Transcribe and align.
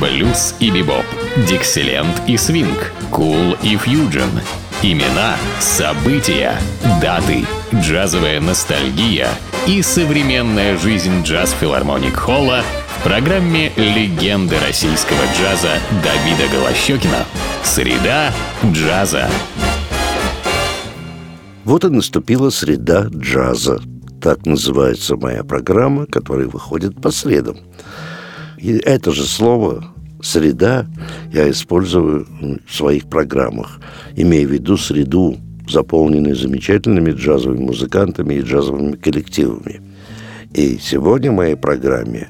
блюз 0.00 0.54
и 0.60 0.70
бибоп, 0.70 1.04
дикселент 1.48 2.22
и 2.26 2.36
свинг, 2.36 2.92
кул 3.10 3.56
и 3.62 3.76
фьюджен. 3.76 4.30
Имена, 4.82 5.36
события, 5.58 6.58
даты, 7.00 7.44
джазовая 7.74 8.40
ностальгия 8.40 9.28
и 9.66 9.80
современная 9.82 10.76
жизнь 10.76 11.22
джаз-филармоник 11.22 12.14
Холла 12.14 12.62
в 12.98 13.02
программе 13.04 13.72
«Легенды 13.76 14.56
российского 14.66 15.22
джаза» 15.38 15.78
Давида 16.04 16.52
Голощекина. 16.52 17.24
Среда 17.64 18.32
джаза. 18.64 19.28
Вот 21.64 21.84
и 21.84 21.88
наступила 21.88 22.50
среда 22.50 23.06
джаза. 23.08 23.80
Так 24.20 24.44
называется 24.44 25.16
моя 25.16 25.42
программа, 25.42 26.06
которая 26.06 26.48
выходит 26.48 27.00
по 27.00 27.10
средам. 27.10 27.56
И 28.58 28.78
это 28.78 29.12
же 29.12 29.24
слово 29.24 29.84
«среда» 30.22 30.86
я 31.32 31.50
использую 31.50 32.26
в 32.66 32.74
своих 32.74 33.08
программах, 33.08 33.80
имея 34.14 34.46
в 34.46 34.52
виду 34.52 34.76
среду, 34.76 35.36
заполненную 35.68 36.36
замечательными 36.36 37.10
джазовыми 37.10 37.64
музыкантами 37.64 38.34
и 38.34 38.42
джазовыми 38.42 38.96
коллективами. 38.96 39.80
И 40.54 40.78
сегодня 40.80 41.32
в 41.32 41.34
моей 41.34 41.56
программе 41.56 42.28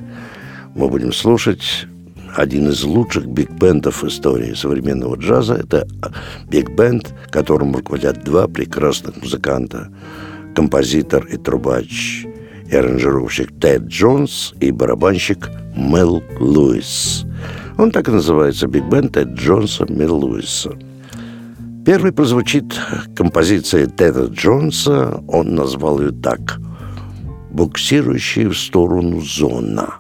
мы 0.74 0.88
будем 0.88 1.12
слушать 1.12 1.86
один 2.34 2.68
из 2.68 2.82
лучших 2.82 3.26
биг-бендов 3.26 4.04
истории 4.04 4.54
современного 4.54 5.16
джаза. 5.16 5.54
Это 5.54 5.86
биг-бенд, 6.48 7.14
которым 7.30 7.74
руководят 7.74 8.24
два 8.24 8.46
прекрасных 8.48 9.22
музыканта. 9.22 9.90
Композитор 10.54 11.24
и 11.26 11.36
трубач 11.36 12.26
и 12.70 12.76
аранжировщик 12.76 13.58
Тед 13.60 13.82
Джонс 13.84 14.54
и 14.60 14.70
барабанщик 14.70 15.48
Мел 15.76 16.22
Луис. 16.40 17.24
Он 17.78 17.90
так 17.90 18.08
и 18.08 18.12
называется 18.12 18.66
«Биг-бенд 18.66 19.12
Тед 19.12 19.28
Джонса 19.34 19.84
Мел 19.88 20.16
Луиса». 20.16 20.76
Первый 21.86 22.10
прозвучит 22.10 22.74
композиция 23.14 23.86
Теда 23.86 24.24
Джонса, 24.24 25.22
он 25.28 25.54
назвал 25.54 26.00
ее 26.00 26.10
так 26.10 26.58
«Буксирующая 27.52 28.48
в 28.48 28.58
сторону 28.58 29.20
зона». 29.20 29.94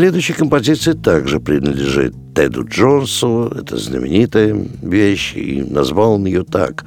Следующая 0.00 0.32
композиция 0.32 0.94
также 0.94 1.40
принадлежит 1.40 2.14
Теду 2.34 2.64
Джонсу. 2.66 3.52
Это 3.54 3.76
знаменитая 3.76 4.56
вещь, 4.80 5.34
и 5.36 5.60
назвал 5.60 6.14
он 6.14 6.24
ее 6.24 6.42
так 6.42 6.86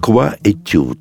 «Qua 0.00 0.40
Etude». 0.42 0.96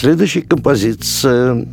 Следующая 0.00 0.40
композиция 0.40 1.68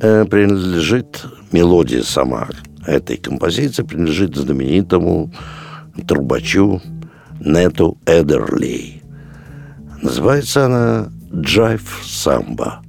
э, 0.00 0.24
принадлежит 0.24 1.26
мелодия 1.52 2.02
сама 2.02 2.48
этой 2.86 3.18
композиции 3.18 3.82
принадлежит 3.82 4.34
знаменитому 4.34 5.30
трубачу 6.08 6.80
Нету 7.38 7.98
Эдерли. 8.06 9.02
Называется 10.00 10.64
она 10.64 11.12
«Джайв 11.34 12.00
самбо». 12.02 12.80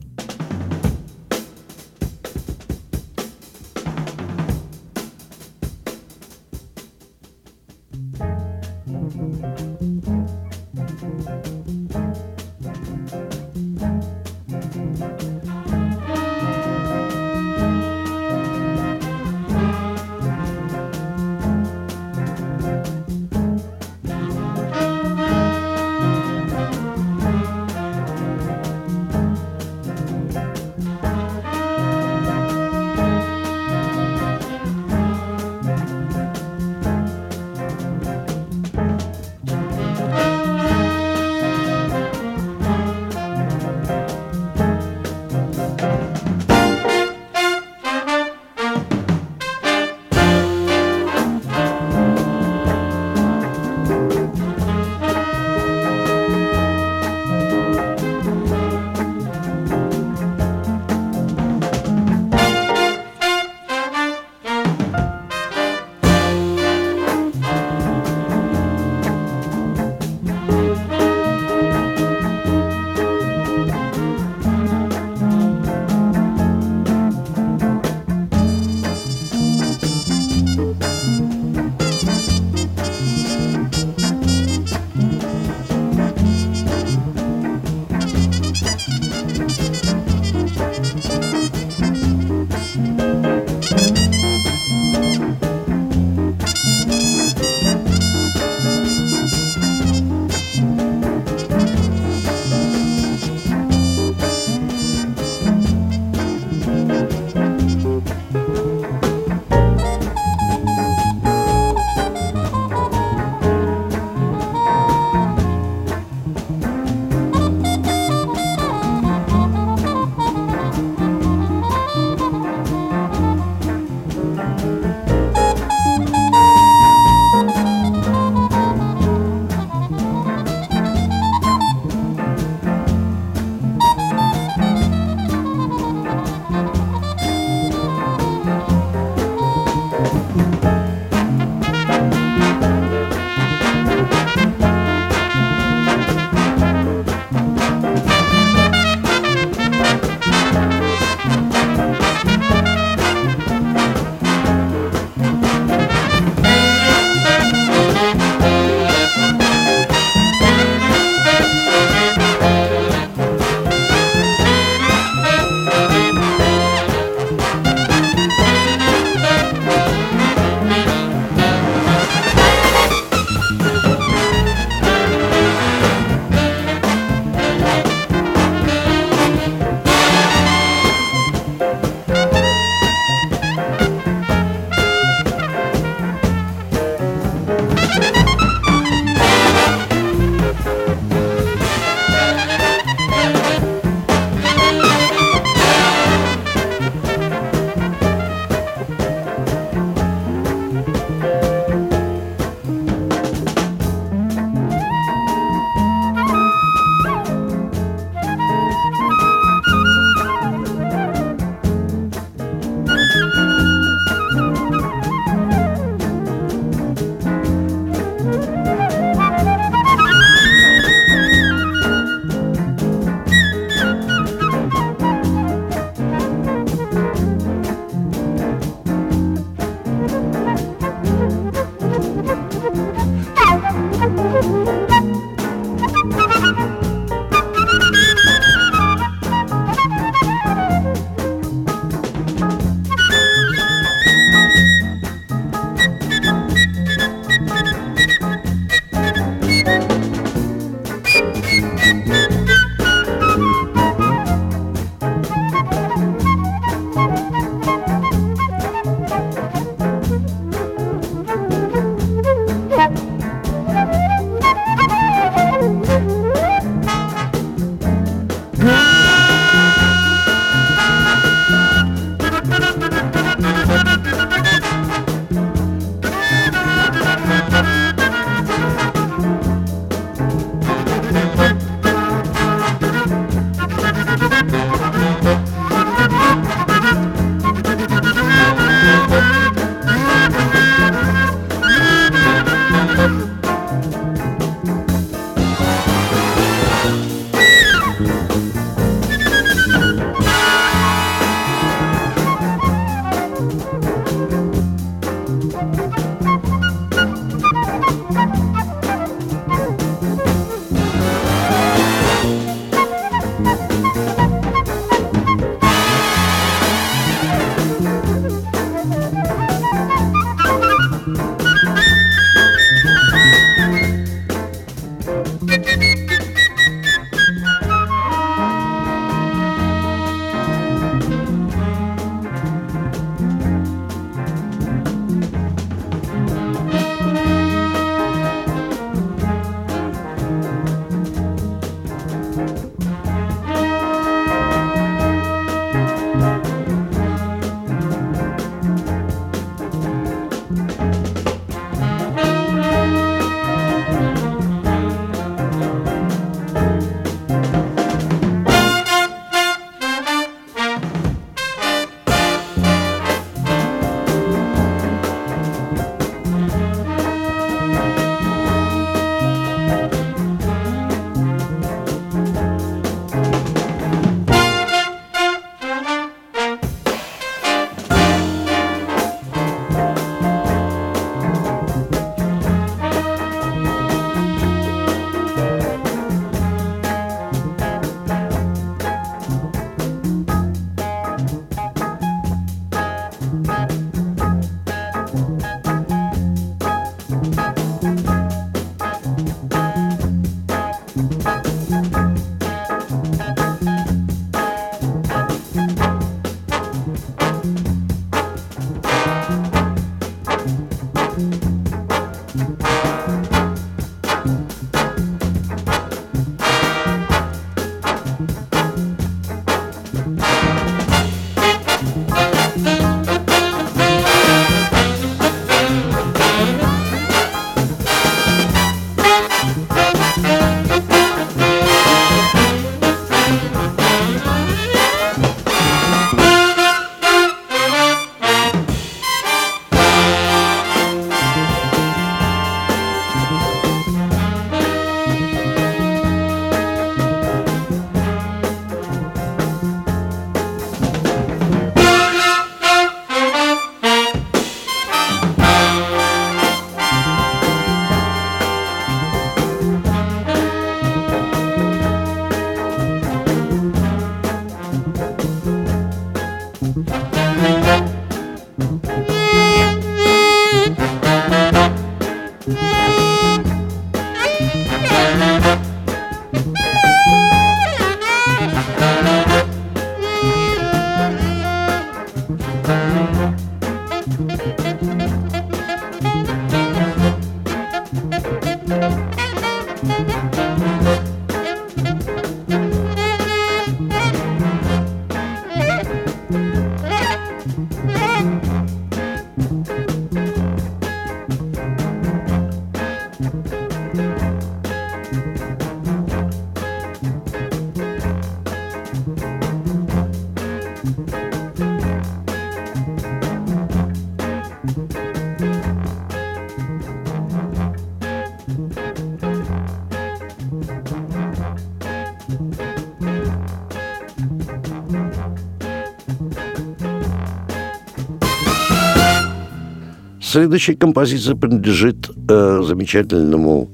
Следующая 530.31 530.77
композиция 530.77 531.35
принадлежит 531.35 532.09
э, 532.09 532.61
замечательному 532.63 533.69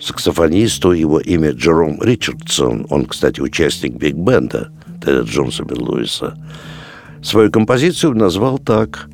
саксофонисту, 0.00 0.90
его 0.90 1.20
имя 1.20 1.52
Джером 1.52 2.02
Ричардсон. 2.02 2.84
Он, 2.90 3.06
кстати, 3.06 3.40
участник 3.40 3.94
биг-бенда 3.94 4.72
Теда 5.00 5.20
Джонса 5.20 5.64
Луиса. 5.70 6.36
Свою 7.22 7.52
композицию 7.52 8.16
назвал 8.16 8.58
так 8.58 9.08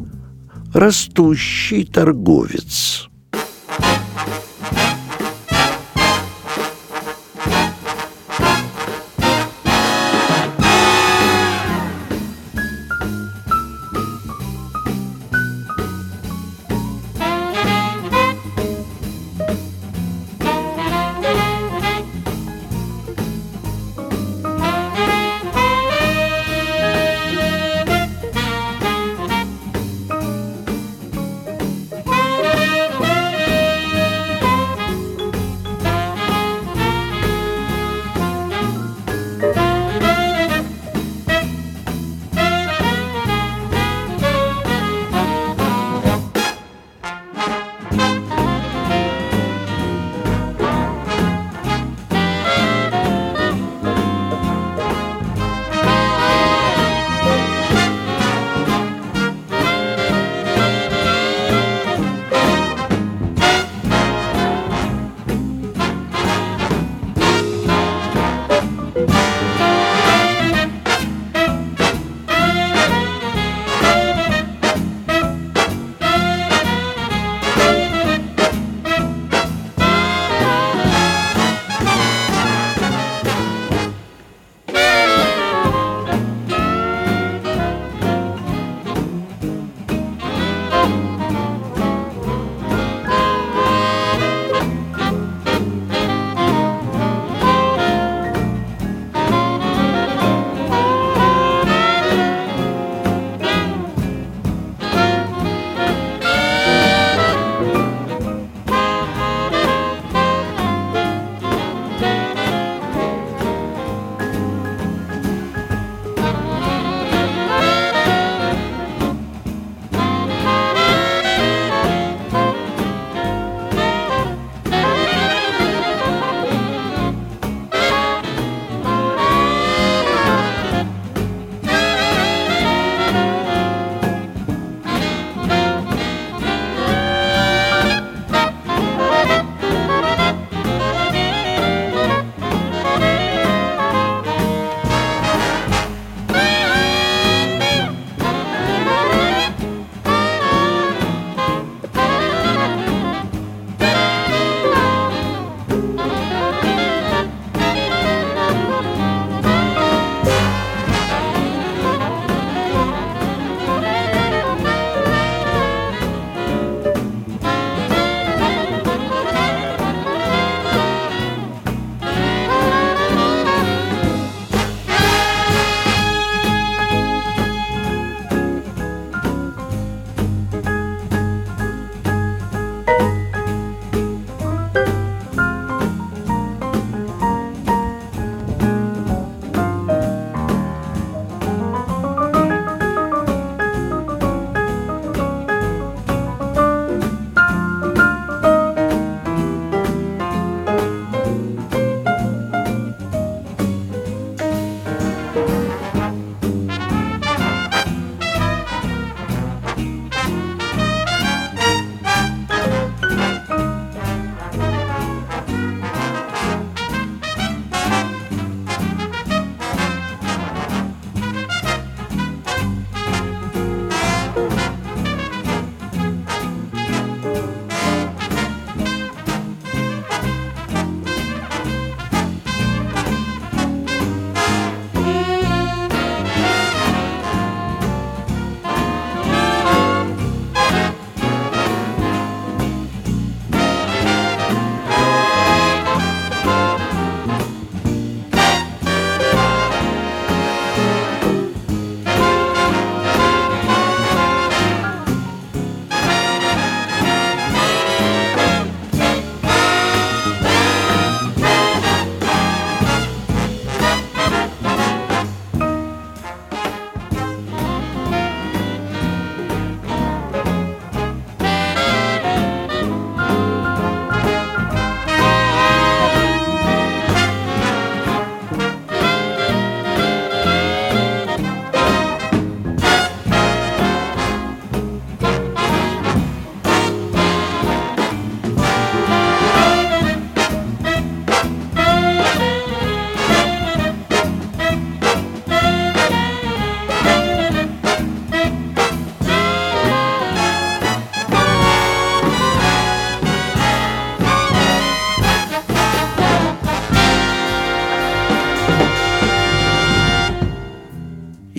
«Растущий 0.72 1.84
торговец». 1.84 3.10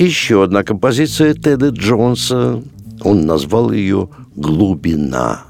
Еще 0.07 0.41
одна 0.41 0.63
композиция 0.63 1.33
Теда 1.33 1.67
Джонса. 1.67 2.63
Он 3.01 3.25
назвал 3.25 3.73
ее 3.73 4.07
«Глубина». 4.37 5.43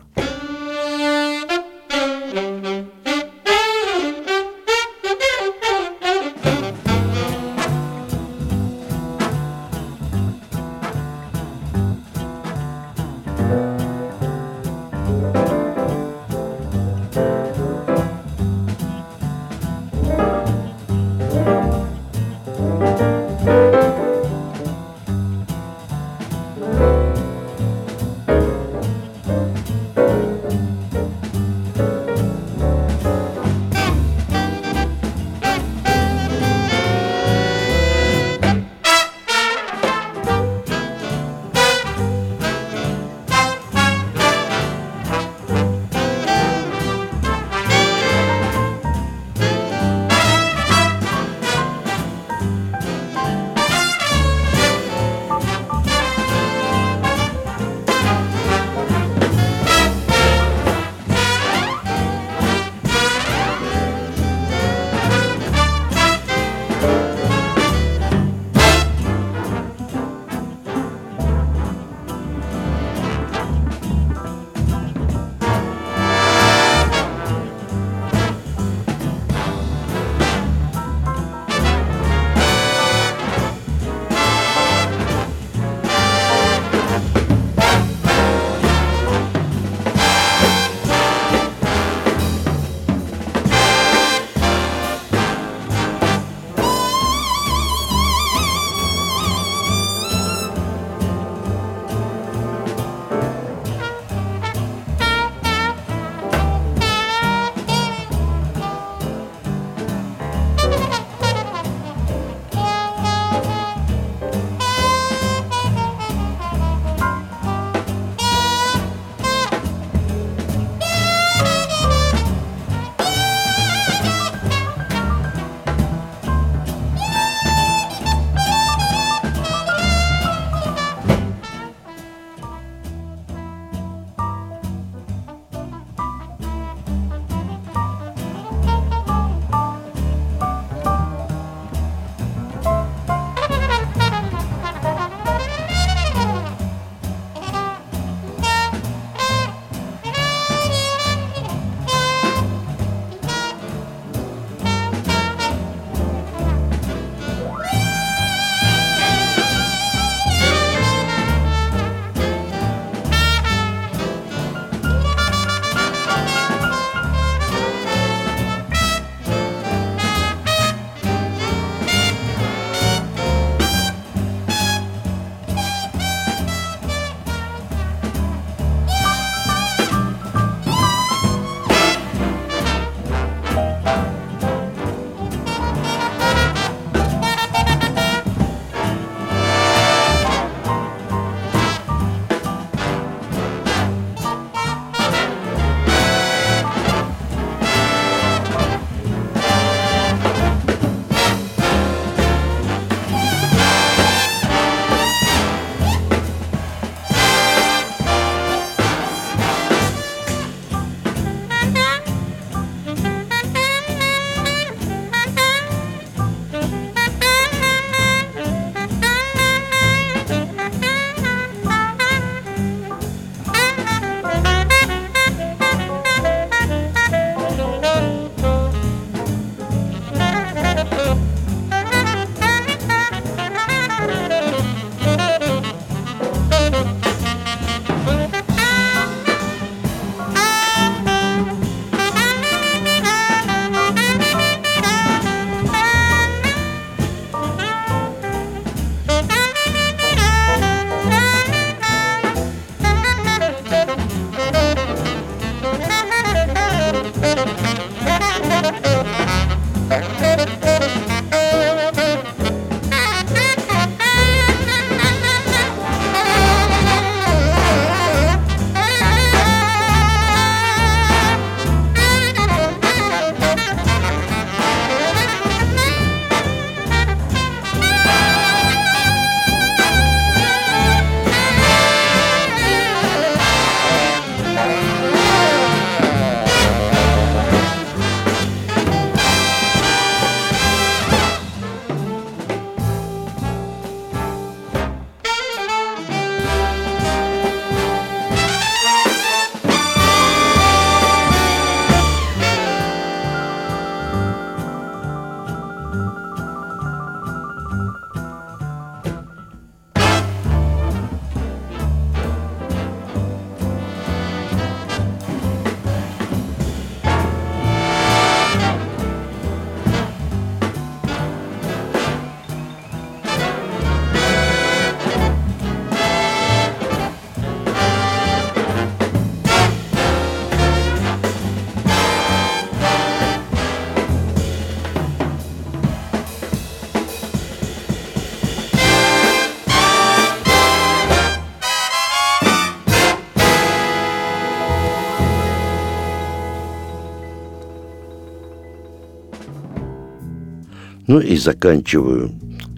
Ну 351.17 351.23
и 351.23 351.35
заканчиваю 351.35 352.31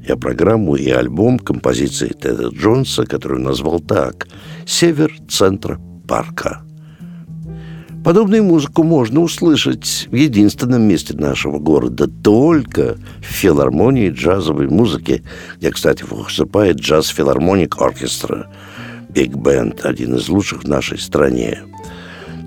я 0.08 0.16
программу 0.16 0.76
и 0.76 0.90
альбом 0.90 1.40
композиции 1.40 2.08
Теда 2.08 2.48
Джонса, 2.48 3.04
которую 3.04 3.42
назвал 3.42 3.82
так 3.82 4.30
«Север 4.66 5.12
центра 5.28 5.78
парка». 6.08 6.62
Подобную 8.02 8.46
музыку 8.46 8.84
можно 8.84 9.20
услышать 9.20 10.08
в 10.10 10.16
единственном 10.16 10.84
месте 10.84 11.14
нашего 11.18 11.60
города, 11.60 12.08
только 12.08 12.96
в 13.20 13.26
филармонии 13.26 14.10
джазовой 14.10 14.70
музыки, 14.70 15.22
где, 15.58 15.72
кстати, 15.72 16.06
выступает 16.10 16.78
джаз-филармоник 16.78 17.76
оркестра, 17.82 18.50
Биг 19.10 19.36
Бенд, 19.36 19.84
один 19.84 20.16
из 20.16 20.30
лучших 20.30 20.64
в 20.64 20.68
нашей 20.70 20.98
стране. 20.98 21.60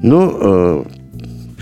Но 0.03 0.39
э, 0.41 0.85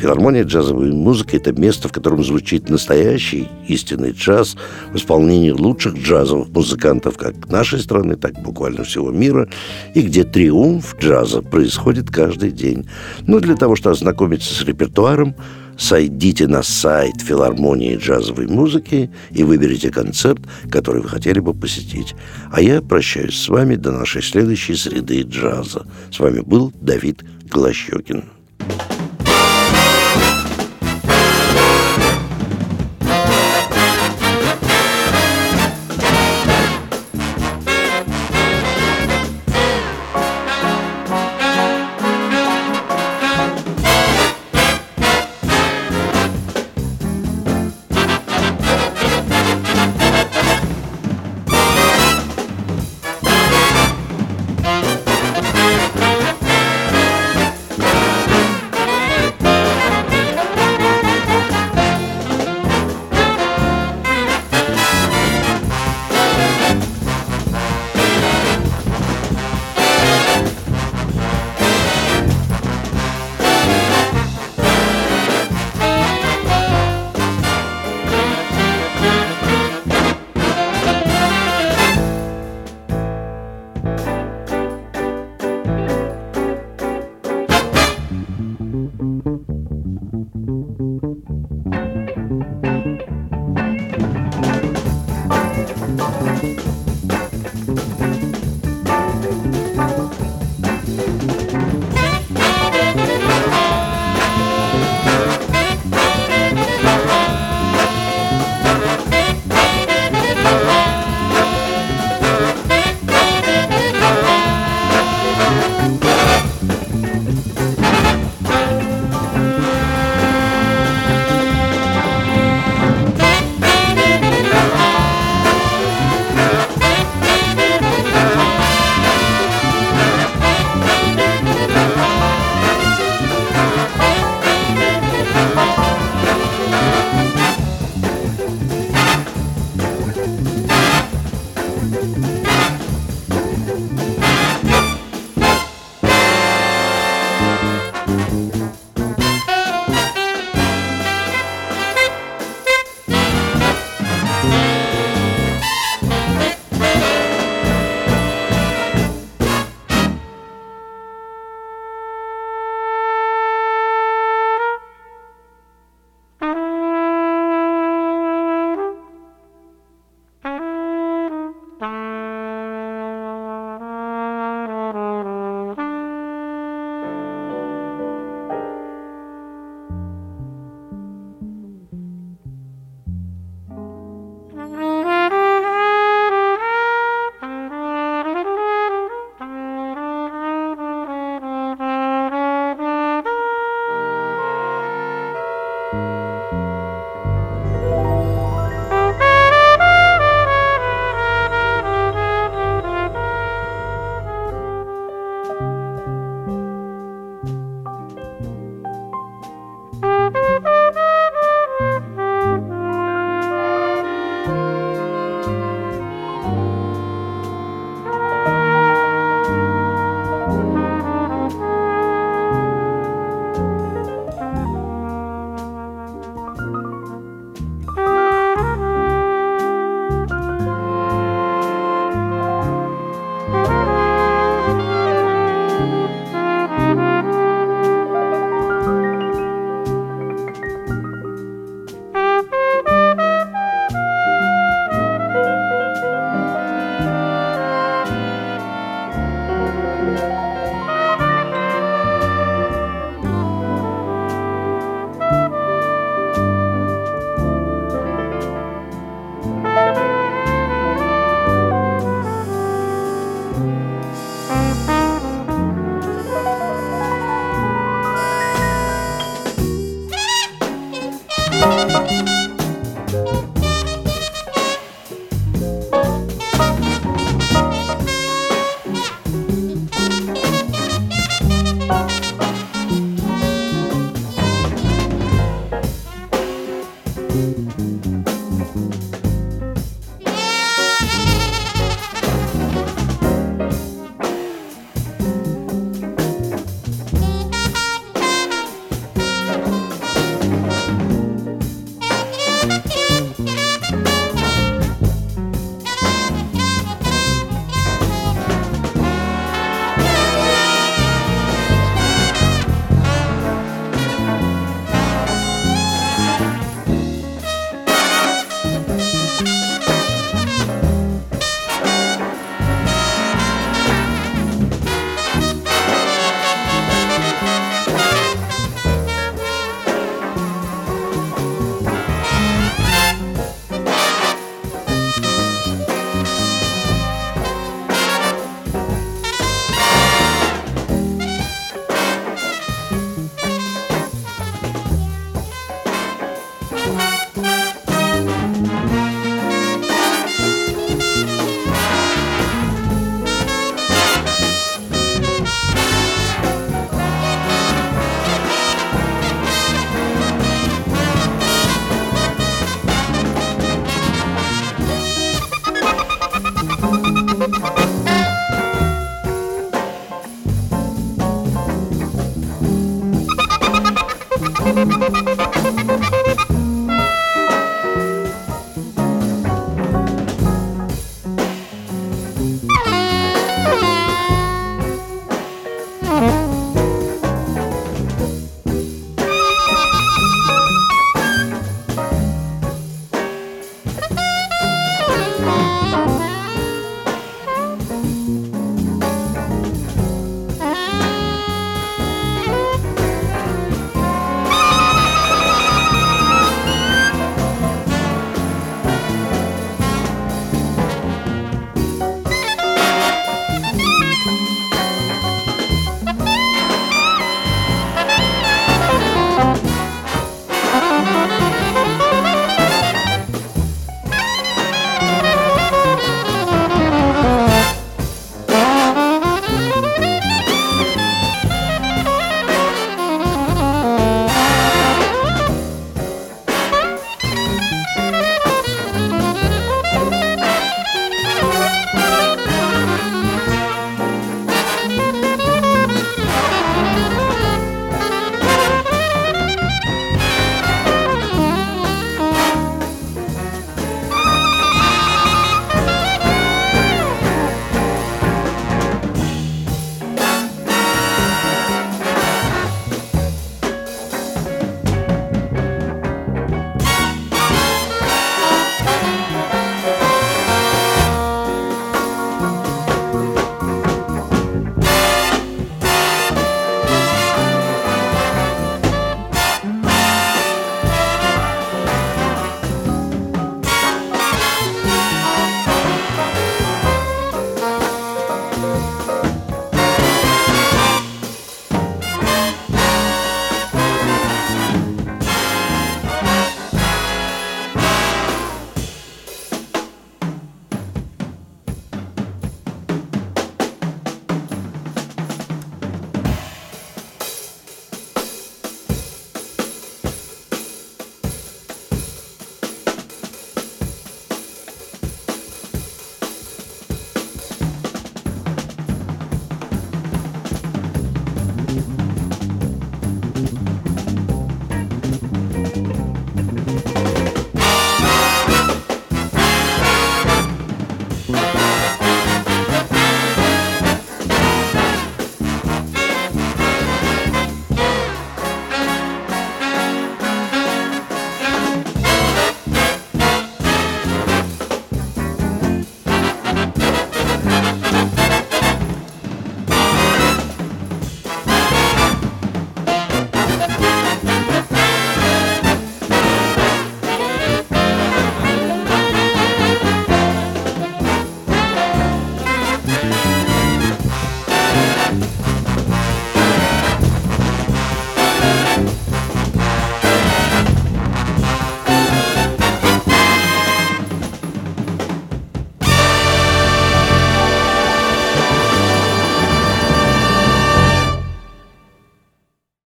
Филармония 0.01 0.45
джазовой 0.45 0.93
музыки– 0.93 1.37
это 1.37 1.53
место, 1.53 1.89
в 1.89 1.93
котором 1.93 2.25
звучит 2.25 2.71
настоящий 2.71 3.49
истинный 3.69 4.13
джаз 4.13 4.57
в 4.93 4.97
исполнении 4.97 5.51
лучших 5.51 5.95
джазовых 5.95 6.49
музыкантов 6.49 7.19
как 7.19 7.51
нашей 7.51 7.81
страны, 7.81 8.17
так 8.17 8.39
и 8.39 8.41
буквально 8.41 8.83
всего 8.85 9.11
мира, 9.11 9.47
и 9.95 10.01
где 10.01 10.25
триумф 10.25 10.97
джаза 10.99 11.43
происходит 11.43 12.11
каждый 12.11 12.51
день. 12.51 12.89
Ну, 13.27 13.41
для 13.41 13.57
того, 13.57 13.77
чтобы 13.77 13.93
ознакомиться 13.93 14.55
с 14.55 14.63
репертуаром, 14.63 15.35
сойдите 15.77 16.47
на 16.47 16.63
сайт 16.63 17.21
филармонии 17.21 17.97
джазовой 17.97 18.47
музыки 18.47 19.11
и 19.31 19.45
выберите 19.45 19.91
концерт, 19.91 20.41
который 20.71 21.03
вы 21.03 21.11
хотели 21.11 21.41
бы 21.41 21.53
посетить. 21.53 22.15
А 22.51 22.63
я 22.63 22.81
прощаюсь 22.81 23.39
с 23.39 23.49
вами 23.51 23.75
до 23.75 23.93
нашей 23.93 24.23
следующей 24.23 24.77
среды 24.77 25.23
джаза. 25.23 25.87
С 26.11 26.19
вами 26.19 26.41
был 26.41 26.73
Давид 26.81 27.23
Глощекин. 27.51 28.25